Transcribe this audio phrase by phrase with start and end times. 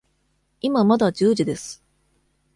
[0.61, 1.83] 今まだ十時です。